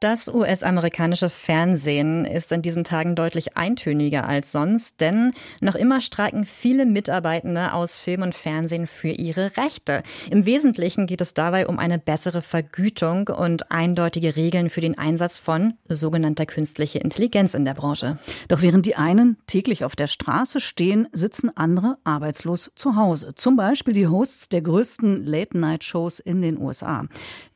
das 0.00 0.32
US-amerikanische 0.32 1.28
Fernsehen 1.28 2.24
ist 2.24 2.50
in 2.52 2.62
diesen 2.62 2.84
Tagen 2.84 3.14
deutlich 3.14 3.58
eintöniger 3.58 4.26
als 4.26 4.50
sonst, 4.50 4.98
denn 5.02 5.32
noch 5.60 5.74
immer 5.74 6.00
streiken 6.00 6.46
viele 6.46 6.86
Mitarbeitende 6.86 7.74
aus 7.74 7.96
Film 7.96 8.22
und 8.22 8.34
Fernsehen 8.34 8.86
für 8.86 9.10
ihre 9.10 9.58
Rechte. 9.58 10.02
Im 10.30 10.46
Wesentlichen 10.46 11.06
geht 11.06 11.20
es 11.20 11.34
dabei 11.34 11.66
um 11.66 11.78
eine 11.78 11.98
bessere 11.98 12.40
Vergütung 12.40 13.28
und 13.28 13.70
eindeutige 13.70 14.36
Regeln 14.36 14.70
für 14.70 14.80
den 14.80 14.96
Einsatz 14.96 15.36
von 15.36 15.74
sogenannter 15.86 16.46
künstlicher 16.46 17.02
Intelligenz 17.02 17.52
in 17.52 17.66
der 17.66 17.74
Branche. 17.74 18.18
Doch 18.48 18.62
während 18.62 18.86
die 18.86 18.96
einen 18.96 19.36
täglich 19.46 19.84
auf 19.84 19.96
der 19.96 20.06
Straße 20.06 20.60
stehen, 20.60 21.08
sitzen 21.12 21.54
andere 21.54 21.98
arbeitslos 22.04 22.70
zu 22.74 22.96
Hause. 22.96 23.34
Zum 23.34 23.56
Beispiel 23.56 23.92
die 23.92 24.08
Hosts 24.08 24.48
der 24.48 24.62
größten 24.62 25.26
Late-Night-Shows 25.26 26.20
in 26.20 26.40
den 26.40 26.58
USA. 26.58 27.04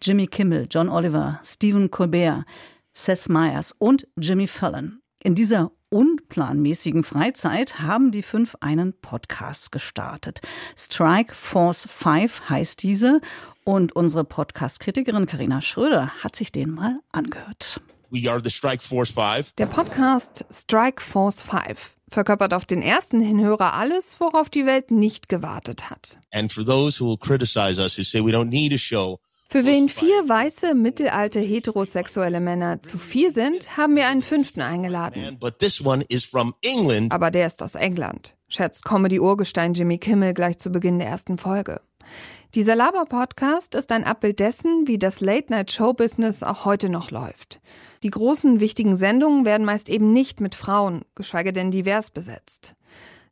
Jimmy 0.02 0.26
Kimmel, 0.26 0.66
John 0.70 0.90
Oliver, 0.90 1.40
Stephen 1.42 1.90
Colbert, 1.90 2.33
Seth 2.92 3.28
Meyers 3.28 3.72
und 3.72 4.06
Jimmy 4.16 4.46
Fallon. 4.46 5.00
In 5.22 5.34
dieser 5.34 5.70
unplanmäßigen 5.94 7.04
Freizeit 7.04 7.78
haben 7.78 8.10
die 8.10 8.22
fünf 8.22 8.56
einen 8.60 8.92
Podcast 9.00 9.70
gestartet. 9.70 10.40
Strike 10.76 11.34
Force 11.34 11.88
5 11.88 12.50
heißt 12.50 12.82
diese 12.82 13.20
und 13.64 13.94
unsere 13.94 14.24
Podcast-Kritikerin 14.24 15.26
Karina 15.26 15.60
Schröder 15.60 16.08
hat 16.22 16.34
sich 16.34 16.50
den 16.50 16.70
mal 16.70 16.98
angehört. 17.12 17.80
We 18.10 18.30
are 18.30 18.40
the 18.42 18.50
Strike 18.50 18.82
Force 18.82 19.10
5. 19.10 19.52
Der 19.52 19.66
Podcast 19.66 20.44
Strike 20.50 21.02
Force 21.02 21.42
5 21.42 21.94
verkörpert 22.10 22.54
auf 22.54 22.64
den 22.64 22.82
ersten 22.82 23.20
Hinhörer 23.20 23.74
alles, 23.74 24.20
worauf 24.20 24.48
die 24.50 24.66
Welt 24.66 24.90
nicht 24.90 25.28
gewartet 25.28 25.90
hat. 25.90 26.18
And 26.32 26.52
for 26.52 26.64
those 26.64 27.02
who 27.02 27.10
will 27.10 27.18
criticize 27.18 27.80
us 27.80 27.98
who 27.98 28.02
say 28.02 28.20
we 28.20 28.30
don't 28.30 28.50
need 28.50 28.72
a 28.72 28.78
show 28.78 29.18
für 29.54 29.64
wen 29.66 29.88
vier 29.88 30.28
weiße, 30.28 30.74
mittelalte, 30.74 31.38
heterosexuelle 31.38 32.40
Männer 32.40 32.82
zu 32.82 32.98
viel 32.98 33.30
sind, 33.30 33.76
haben 33.76 33.94
wir 33.94 34.08
einen 34.08 34.22
fünften 34.22 34.60
eingeladen. 34.60 35.38
Aber 37.10 37.30
der 37.30 37.46
ist 37.46 37.62
aus 37.62 37.76
England, 37.76 38.36
schätzt 38.48 38.84
Comedy-Urgestein 38.84 39.74
Jimmy 39.74 39.98
Kimmel 39.98 40.34
gleich 40.34 40.58
zu 40.58 40.70
Beginn 40.70 40.98
der 40.98 41.06
ersten 41.06 41.38
Folge. 41.38 41.80
Dieser 42.56 42.74
Laber-Podcast 42.74 43.76
ist 43.76 43.92
ein 43.92 44.02
Abbild 44.02 44.40
dessen, 44.40 44.88
wie 44.88 44.98
das 44.98 45.20
Late-Night-Show-Business 45.20 46.42
auch 46.42 46.64
heute 46.64 46.88
noch 46.88 47.12
läuft. 47.12 47.60
Die 48.02 48.10
großen, 48.10 48.58
wichtigen 48.58 48.96
Sendungen 48.96 49.44
werden 49.44 49.64
meist 49.64 49.88
eben 49.88 50.12
nicht 50.12 50.40
mit 50.40 50.56
Frauen, 50.56 51.02
geschweige 51.14 51.52
denn 51.52 51.70
divers 51.70 52.10
besetzt 52.10 52.74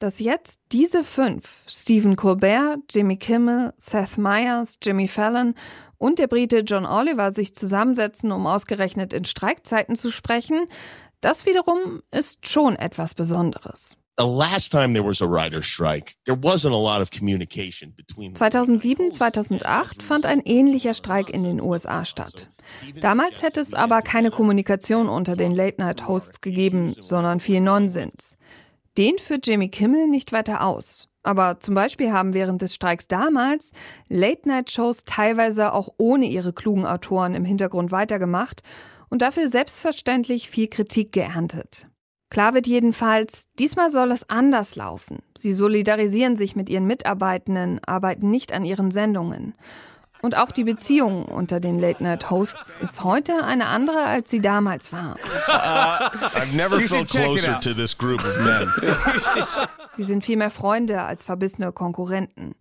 dass 0.02 0.18
jetzt 0.18 0.58
diese 0.72 1.04
fünf, 1.04 1.62
Stephen 1.68 2.16
Colbert, 2.16 2.80
Jimmy 2.90 3.16
Kimmel, 3.16 3.72
Seth 3.76 4.18
Meyers, 4.18 4.78
Jimmy 4.82 5.06
Fallon 5.06 5.54
und 6.02 6.18
der 6.18 6.26
Brite 6.26 6.64
John 6.66 6.84
Oliver 6.84 7.30
sich 7.30 7.54
zusammensetzen, 7.54 8.32
um 8.32 8.44
ausgerechnet 8.48 9.12
in 9.12 9.24
Streikzeiten 9.24 9.94
zu 9.94 10.10
sprechen, 10.10 10.66
das 11.20 11.46
wiederum 11.46 12.02
ist 12.10 12.48
schon 12.48 12.74
etwas 12.74 13.14
Besonderes. 13.14 13.96
2007, 18.34 19.12
2008 19.12 20.02
fand 20.02 20.26
ein 20.26 20.40
ähnlicher 20.44 20.94
Streik 20.94 21.30
in 21.30 21.44
den 21.44 21.60
USA 21.60 22.04
statt. 22.04 22.50
Damals 23.00 23.42
hätte 23.42 23.60
es 23.60 23.72
aber 23.72 24.02
keine 24.02 24.32
Kommunikation 24.32 25.08
unter 25.08 25.36
den 25.36 25.52
Late-Night-Hosts 25.52 26.40
gegeben, 26.40 26.96
sondern 27.00 27.38
viel 27.38 27.60
Nonsens. 27.60 28.36
Den 28.98 29.18
führt 29.18 29.46
Jimmy 29.46 29.68
Kimmel 29.68 30.08
nicht 30.08 30.32
weiter 30.32 30.64
aus. 30.64 31.08
Aber 31.22 31.60
zum 31.60 31.74
Beispiel 31.74 32.12
haben 32.12 32.34
während 32.34 32.62
des 32.62 32.74
Streiks 32.74 33.06
damals 33.06 33.72
Late-Night-Shows 34.08 35.04
teilweise 35.04 35.72
auch 35.72 35.88
ohne 35.98 36.26
ihre 36.26 36.52
klugen 36.52 36.84
Autoren 36.86 37.34
im 37.34 37.44
Hintergrund 37.44 37.92
weitergemacht 37.92 38.62
und 39.08 39.22
dafür 39.22 39.48
selbstverständlich 39.48 40.48
viel 40.48 40.68
Kritik 40.68 41.12
geerntet. 41.12 41.86
Klar 42.30 42.54
wird 42.54 42.66
jedenfalls, 42.66 43.48
diesmal 43.58 43.90
soll 43.90 44.10
es 44.10 44.28
anders 44.30 44.74
laufen. 44.74 45.18
Sie 45.36 45.52
solidarisieren 45.52 46.36
sich 46.36 46.56
mit 46.56 46.70
ihren 46.70 46.86
Mitarbeitenden, 46.86 47.78
arbeiten 47.84 48.30
nicht 48.30 48.54
an 48.54 48.64
ihren 48.64 48.90
Sendungen. 48.90 49.54
Und 50.22 50.36
auch 50.36 50.52
die 50.52 50.62
Beziehung 50.62 51.24
unter 51.24 51.58
den 51.58 51.80
Late-Night-Hosts 51.80 52.76
ist 52.80 53.02
heute 53.02 53.42
eine 53.44 53.66
andere, 53.66 54.04
als 54.04 54.30
sie 54.30 54.40
damals 54.40 54.92
war. 54.92 55.16
Sie 59.96 60.04
sind 60.04 60.24
viel 60.24 60.36
mehr 60.36 60.50
Freunde 60.50 61.02
als 61.02 61.24
verbissene 61.24 61.72
Konkurrenten. 61.72 62.54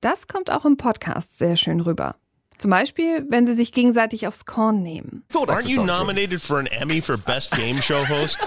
Das 0.00 0.28
kommt 0.28 0.50
auch 0.50 0.64
im 0.64 0.76
Podcast 0.76 1.36
sehr 1.36 1.56
schön 1.56 1.80
rüber. 1.80 2.14
Zum 2.58 2.70
Beispiel, 2.70 3.26
wenn 3.28 3.44
sie 3.44 3.54
sich 3.54 3.72
gegenseitig 3.72 4.28
aufs 4.28 4.46
Korn 4.46 4.82
nehmen. 4.82 5.24
Aren't 5.34 5.66
you 5.66 5.82
nominated 5.84 6.40
for 6.40 6.58
an 6.58 6.66
Emmy 6.66 7.02
for 7.02 7.18
Best 7.18 7.50
Game 7.50 7.82
Show 7.82 8.08
Host? 8.08 8.38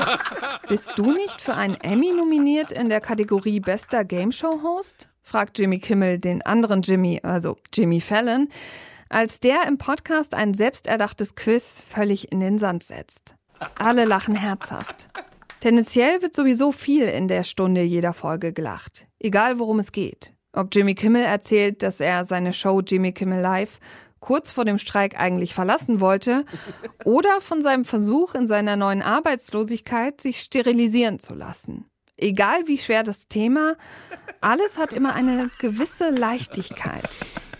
Bist 0.68 0.92
du 0.96 1.12
nicht 1.12 1.40
für 1.40 1.54
einen 1.54 1.74
Emmy 1.74 2.12
nominiert 2.12 2.70
in 2.70 2.88
der 2.88 3.00
Kategorie 3.00 3.58
Bester 3.58 4.04
Game 4.04 4.30
Show 4.30 4.62
Host? 4.62 5.09
Fragt 5.30 5.60
Jimmy 5.60 5.78
Kimmel 5.78 6.18
den 6.18 6.42
anderen 6.42 6.82
Jimmy, 6.82 7.20
also 7.22 7.56
Jimmy 7.72 8.00
Fallon, 8.00 8.48
als 9.08 9.38
der 9.38 9.64
im 9.68 9.78
Podcast 9.78 10.34
ein 10.34 10.54
selbsterdachtes 10.54 11.36
Quiz 11.36 11.80
völlig 11.88 12.32
in 12.32 12.40
den 12.40 12.58
Sand 12.58 12.82
setzt. 12.82 13.36
Alle 13.76 14.06
lachen 14.06 14.34
herzhaft. 14.34 15.08
Tendenziell 15.60 16.20
wird 16.20 16.34
sowieso 16.34 16.72
viel 16.72 17.04
in 17.04 17.28
der 17.28 17.44
Stunde 17.44 17.82
jeder 17.82 18.12
Folge 18.12 18.52
gelacht, 18.52 19.06
egal 19.20 19.60
worum 19.60 19.78
es 19.78 19.92
geht. 19.92 20.32
Ob 20.52 20.74
Jimmy 20.74 20.96
Kimmel 20.96 21.22
erzählt, 21.22 21.84
dass 21.84 22.00
er 22.00 22.24
seine 22.24 22.52
Show 22.52 22.80
Jimmy 22.80 23.12
Kimmel 23.12 23.40
Live 23.40 23.78
kurz 24.18 24.50
vor 24.50 24.64
dem 24.64 24.78
Streik 24.78 25.16
eigentlich 25.16 25.54
verlassen 25.54 26.00
wollte, 26.00 26.44
oder 27.04 27.40
von 27.40 27.62
seinem 27.62 27.84
Versuch 27.84 28.34
in 28.34 28.48
seiner 28.48 28.74
neuen 28.74 29.00
Arbeitslosigkeit 29.00 30.20
sich 30.20 30.40
sterilisieren 30.40 31.20
zu 31.20 31.34
lassen. 31.34 31.86
Egal 32.20 32.66
wie 32.66 32.76
schwer 32.76 33.02
das 33.02 33.28
Thema, 33.28 33.76
alles 34.42 34.78
hat 34.78 34.92
immer 34.92 35.14
eine 35.14 35.50
gewisse 35.58 36.10
Leichtigkeit, 36.10 37.08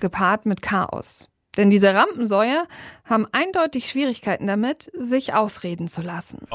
gepaart 0.00 0.44
mit 0.44 0.60
Chaos. 0.60 1.28
Denn 1.56 1.70
diese 1.70 1.94
Rampensäue 1.94 2.62
haben 3.04 3.26
eindeutig 3.32 3.88
Schwierigkeiten 3.88 4.46
damit, 4.46 4.90
sich 4.96 5.34
ausreden 5.34 5.88
zu 5.88 6.02
lassen. 6.02 6.46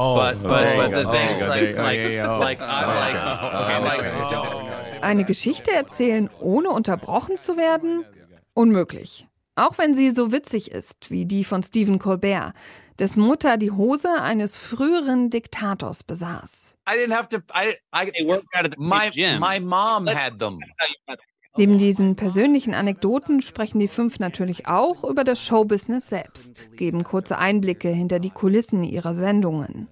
Eine 5.02 5.26
Geschichte 5.26 5.72
erzählen, 5.72 6.30
ohne 6.40 6.70
unterbrochen 6.70 7.38
zu 7.38 7.58
werden? 7.58 8.06
Unmöglich. 8.54 9.28
Auch 9.56 9.78
wenn 9.78 9.96
sie 9.96 10.12
so 10.12 10.32
witzig 10.32 10.72
ist 10.72 11.10
wie 11.10 11.26
die 11.26 11.44
von 11.44 11.62
Stephen 11.62 12.00
Colbert, 12.00 12.54
des 13.00 13.18
Mutter 13.18 13.58
die 13.58 13.72
Hose 13.72 14.22
eines 14.22 14.56
früheren 14.56 15.30
Diktators 15.30 16.04
besaß. 16.04 16.65
I 16.88 16.98
didn't 16.98 17.16
have 17.16 17.30
to. 17.30 17.38
I, 17.54 17.76
I, 17.94 18.12
my, 18.78 19.12
my 19.40 19.60
mom 19.60 20.08
had 20.08 20.40
them. 20.40 20.60
Neben 21.58 21.78
diesen 21.78 22.18
persönlichen 22.18 22.74
Anekdoten 22.74 23.42
sprechen 23.42 23.80
die 23.80 23.88
fünf 23.88 24.20
natürlich 24.20 24.68
auch 24.68 25.06
über 25.06 25.24
das 25.24 25.42
Showbusiness 25.42 26.10
selbst, 26.10 26.76
geben 26.76 27.06
kurze 27.06 27.38
Einblicke 27.38 27.88
hinter 27.88 28.20
die 28.20 28.30
Kulissen 28.30 28.84
ihrer 28.84 29.14
Sendungen. 29.14 29.88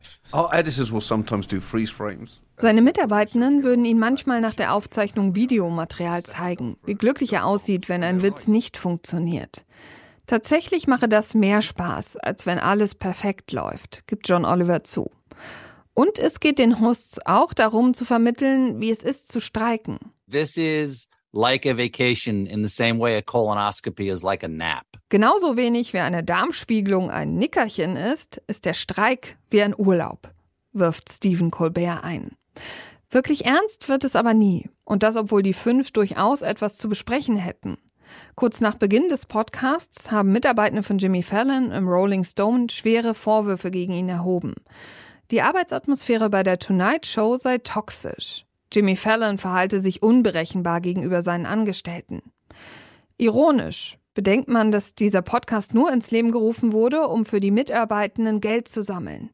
Seine 2.57 2.81
Mitarbeitenden 2.81 3.63
würden 3.63 3.85
ihn 3.85 3.97
manchmal 3.97 4.41
nach 4.41 4.53
der 4.53 4.73
Aufzeichnung 4.73 5.35
Videomaterial 5.35 6.23
zeigen, 6.23 6.75
wie 6.85 6.95
glücklich 6.95 7.31
er 7.31 7.45
aussieht, 7.45 7.87
wenn 7.87 8.03
ein 8.03 8.21
Witz 8.23 8.47
nicht 8.47 8.75
funktioniert. 8.75 9.63
Tatsächlich 10.27 10.87
mache 10.87 11.07
das 11.07 11.33
mehr 11.33 11.61
Spaß, 11.61 12.17
als 12.17 12.45
wenn 12.45 12.59
alles 12.59 12.93
perfekt 12.93 13.53
läuft, 13.53 14.05
gibt 14.05 14.27
John 14.27 14.43
Oliver 14.43 14.83
zu. 14.83 15.09
Und 15.93 16.17
es 16.17 16.39
geht 16.39 16.59
den 16.59 16.79
Hosts 16.79 17.19
auch 17.25 17.53
darum 17.53 17.93
zu 17.93 18.05
vermitteln, 18.05 18.81
wie 18.81 18.89
es 18.89 19.03
ist 19.03 19.31
zu 19.31 19.39
streiken. 19.39 19.99
This 20.29 20.57
is 20.57 21.07
like 21.31 21.65
a 21.65 21.77
vacation 21.77 22.45
in 22.45 22.65
the 22.65 22.73
same 22.73 22.99
way 22.99 23.17
a 23.17 23.21
colonoscopy 23.21 24.11
is 24.11 24.23
like 24.23 24.43
a 24.43 24.47
nap. 24.47 24.85
Genauso 25.09 25.57
wenig 25.57 25.93
wie 25.93 25.99
eine 25.99 26.23
Darmspiegelung 26.23 27.11
ein 27.11 27.35
Nickerchen 27.35 27.95
ist, 27.95 28.41
ist 28.47 28.65
der 28.65 28.73
Streik 28.73 29.37
wie 29.51 29.61
ein 29.61 29.75
Urlaub, 29.77 30.31
wirft 30.71 31.11
Stephen 31.11 31.51
Colbert 31.51 32.03
ein. 32.03 32.31
Wirklich 33.11 33.45
ernst 33.45 33.89
wird 33.89 34.03
es 34.03 34.15
aber 34.15 34.33
nie. 34.33 34.69
Und 34.85 35.03
das, 35.03 35.15
obwohl 35.15 35.43
die 35.43 35.53
fünf 35.53 35.91
durchaus 35.91 36.41
etwas 36.41 36.77
zu 36.77 36.89
besprechen 36.89 37.37
hätten. 37.37 37.77
Kurz 38.35 38.59
nach 38.59 38.75
Beginn 38.75 39.07
des 39.07 39.25
Podcasts 39.25 40.11
haben 40.11 40.31
Mitarbeitende 40.31 40.83
von 40.83 40.97
Jimmy 40.97 41.21
Fallon 41.23 41.71
im 41.71 41.87
Rolling 41.87 42.23
Stone 42.23 42.67
schwere 42.69 43.13
Vorwürfe 43.13 43.71
gegen 43.71 43.93
ihn 43.93 44.09
erhoben. 44.09 44.55
Die 45.31 45.41
Arbeitsatmosphäre 45.41 46.29
bei 46.29 46.43
der 46.43 46.59
Tonight 46.59 47.05
Show 47.05 47.37
sei 47.37 47.57
toxisch. 47.57 48.45
Jimmy 48.71 48.95
Fallon 48.95 49.37
verhalte 49.37 49.79
sich 49.79 50.01
unberechenbar 50.01 50.81
gegenüber 50.81 51.21
seinen 51.21 51.45
Angestellten. 51.45 52.21
Ironisch, 53.17 53.97
Bedenkt 54.15 54.47
man, 54.47 54.71
dass 54.71 54.93
dieser 54.93 55.23
Podcast 55.23 55.73
nur 55.73 55.91
ins 55.91 56.11
Leben 56.11 56.31
gerufen 56.31 56.71
wurde, 56.71 57.07
um 57.07 57.25
für 57.25 57.39
die 57.39 57.49
Mitarbeitenden 57.49 58.41
Geld 58.41 58.67
zu 58.67 58.83
sammeln. 58.83 59.31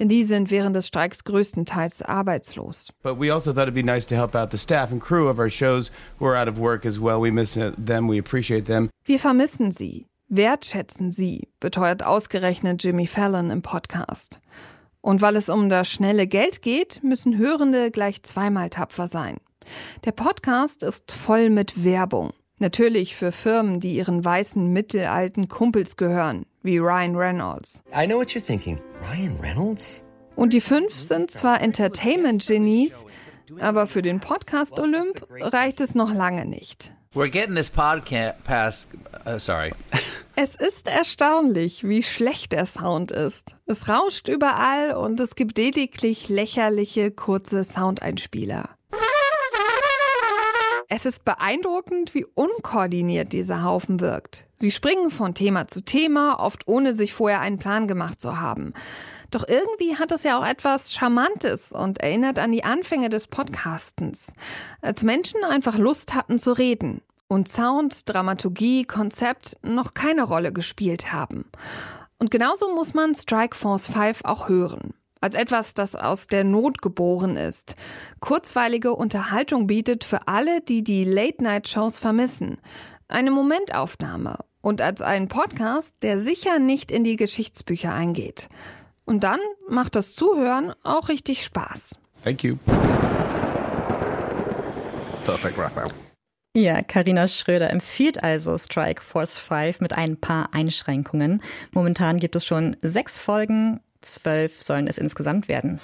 Denn 0.00 0.08
die 0.08 0.24
sind 0.24 0.50
während 0.50 0.74
des 0.74 0.88
Streiks 0.88 1.22
größtenteils 1.22 2.02
arbeitslos. 2.02 2.92
But 3.04 3.20
we 3.20 3.32
also 3.32 3.52
thought 3.52 3.68
it'd 3.68 3.74
be 3.74 3.84
nice 3.84 4.04
to 4.06 4.16
help 4.16 4.34
out 4.34 4.50
the 4.50 4.58
staff 4.58 4.90
and 4.90 5.00
crew 5.00 5.28
of 5.28 5.38
our 5.38 5.48
shows 5.48 5.92
who 6.18 6.26
are 6.26 6.36
out 6.36 6.48
of 6.48 6.58
work 6.58 6.84
as 6.84 7.00
well. 7.00 7.20
We 7.20 7.30
miss 7.30 7.54
them, 7.54 8.08
we 8.08 8.18
appreciate 8.18 8.64
them. 8.64 8.90
Wir 9.04 9.20
vermissen 9.20 9.70
sie, 9.70 10.06
wertschätzen 10.28 11.12
sie, 11.12 11.48
beteuert 11.60 12.04
ausgerechnet 12.04 12.82
Jimmy 12.82 13.06
Fallon 13.06 13.50
im 13.50 13.62
Podcast. 13.62 14.40
Und 15.06 15.22
weil 15.22 15.36
es 15.36 15.48
um 15.48 15.68
das 15.68 15.88
schnelle 15.88 16.26
Geld 16.26 16.62
geht, 16.62 17.00
müssen 17.04 17.38
Hörende 17.38 17.92
gleich 17.92 18.24
zweimal 18.24 18.70
tapfer 18.70 19.06
sein. 19.06 19.36
Der 20.04 20.10
Podcast 20.10 20.82
ist 20.82 21.12
voll 21.12 21.48
mit 21.48 21.84
Werbung. 21.84 22.32
Natürlich 22.58 23.14
für 23.14 23.30
Firmen, 23.30 23.78
die 23.78 23.94
ihren 23.94 24.24
weißen 24.24 24.66
mittelalten 24.72 25.46
Kumpels 25.46 25.96
gehören, 25.96 26.44
wie 26.64 26.78
Ryan 26.78 27.14
Reynolds. 27.14 27.84
I 27.96 28.06
know 28.06 28.18
what 28.18 28.30
you're 28.30 28.44
thinking. 28.44 28.80
Ryan 29.00 29.38
Reynolds? 29.40 30.02
Und 30.34 30.52
die 30.52 30.60
fünf 30.60 30.98
sind 30.98 31.30
zwar 31.30 31.60
Entertainment-Genies, 31.60 33.06
aber 33.60 33.86
für 33.86 34.02
den 34.02 34.18
Podcast 34.18 34.80
Olymp 34.80 35.24
reicht 35.30 35.80
es 35.80 35.94
noch 35.94 36.12
lange 36.12 36.46
nicht. 36.46 36.92
We're 37.14 37.30
getting 37.30 37.54
this 37.54 37.70
podcast. 37.70 38.88
Uh, 39.24 39.38
sorry. 39.38 39.70
Es 40.38 40.54
ist 40.54 40.86
erstaunlich, 40.86 41.88
wie 41.88 42.02
schlecht 42.02 42.52
der 42.52 42.66
Sound 42.66 43.10
ist. 43.10 43.56
Es 43.64 43.88
rauscht 43.88 44.28
überall 44.28 44.94
und 44.94 45.18
es 45.18 45.34
gibt 45.34 45.56
lediglich 45.56 46.28
lächerliche 46.28 47.10
kurze 47.10 47.64
Soundeinspieler. 47.64 48.68
Es 50.90 51.06
ist 51.06 51.24
beeindruckend, 51.24 52.14
wie 52.14 52.26
unkoordiniert 52.34 53.32
dieser 53.32 53.64
Haufen 53.64 53.98
wirkt. 54.00 54.46
Sie 54.56 54.70
springen 54.70 55.10
von 55.10 55.32
Thema 55.32 55.68
zu 55.68 55.82
Thema, 55.82 56.38
oft 56.38 56.68
ohne 56.68 56.92
sich 56.92 57.14
vorher 57.14 57.40
einen 57.40 57.58
Plan 57.58 57.88
gemacht 57.88 58.20
zu 58.20 58.38
haben. 58.38 58.74
Doch 59.30 59.48
irgendwie 59.48 59.96
hat 59.96 60.12
es 60.12 60.22
ja 60.22 60.38
auch 60.38 60.46
etwas 60.46 60.92
Charmantes 60.92 61.72
und 61.72 62.02
erinnert 62.02 62.38
an 62.38 62.52
die 62.52 62.62
Anfänge 62.62 63.08
des 63.08 63.26
Podcastens, 63.26 64.34
als 64.82 65.02
Menschen 65.02 65.42
einfach 65.44 65.78
Lust 65.78 66.14
hatten 66.14 66.38
zu 66.38 66.52
reden 66.52 67.00
und 67.28 67.48
Sound, 67.48 68.08
Dramaturgie, 68.08 68.84
Konzept 68.84 69.56
noch 69.62 69.94
keine 69.94 70.22
Rolle 70.22 70.52
gespielt 70.52 71.12
haben. 71.12 71.50
Und 72.18 72.30
genauso 72.30 72.74
muss 72.74 72.94
man 72.94 73.14
Strike 73.14 73.56
Force 73.56 73.88
5 73.88 74.24
auch 74.24 74.48
hören 74.48 74.94
als 75.20 75.34
etwas, 75.34 75.74
das 75.74 75.96
aus 75.96 76.28
der 76.28 76.44
Not 76.44 76.82
geboren 76.82 77.36
ist, 77.36 77.74
kurzweilige 78.20 78.94
Unterhaltung 78.94 79.66
bietet 79.66 80.04
für 80.04 80.28
alle, 80.28 80.60
die 80.60 80.84
die 80.84 81.04
Late-Night-Shows 81.04 81.98
vermissen, 81.98 82.58
eine 83.08 83.30
Momentaufnahme 83.30 84.38
und 84.60 84.80
als 84.82 85.00
einen 85.00 85.28
Podcast, 85.28 85.94
der 86.02 86.18
sicher 86.18 86.58
nicht 86.58 86.90
in 86.90 87.04
die 87.04 87.16
Geschichtsbücher 87.16 87.92
eingeht. 87.92 88.48
Und 89.04 89.24
dann 89.24 89.40
macht 89.68 89.96
das 89.96 90.14
Zuhören 90.14 90.72
auch 90.82 91.08
richtig 91.08 91.44
Spaß. 91.44 91.98
Thank 92.22 92.42
you. 92.42 92.56
Perfect 95.24 95.58
wrap 95.58 95.76
up. 95.76 95.92
Ja, 96.56 96.80
Karina 96.80 97.28
Schröder 97.28 97.68
empfiehlt 97.68 98.24
also 98.24 98.56
Strike 98.56 99.02
Force 99.02 99.36
5 99.36 99.82
mit 99.82 99.92
ein 99.92 100.16
paar 100.16 100.54
Einschränkungen. 100.54 101.42
Momentan 101.72 102.18
gibt 102.18 102.34
es 102.34 102.46
schon 102.46 102.78
sechs 102.80 103.18
Folgen, 103.18 103.80
zwölf 104.00 104.62
sollen 104.62 104.86
es 104.86 104.96
insgesamt 104.96 105.48
werden. 105.48 105.80